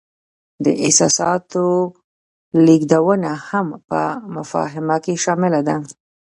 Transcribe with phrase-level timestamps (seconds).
[0.63, 1.65] د احساساتو
[2.65, 3.99] لیږدونه هم په
[4.35, 5.75] مفاهمه کې شامله ده.